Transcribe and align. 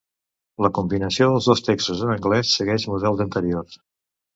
La 0.65 0.71
combinació 0.77 1.29
dels 1.35 1.51
dos 1.51 1.63
textos 1.69 2.03
en 2.09 2.17
anglès 2.17 2.59
segueix 2.59 2.91
models 2.97 3.27
anteriors. 3.31 3.85